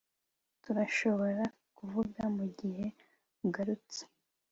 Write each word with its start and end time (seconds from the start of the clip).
Turashobora 0.63 1.43
kuvuga 1.77 2.21
mugihe 2.37 2.85
ugarutse 3.45 4.01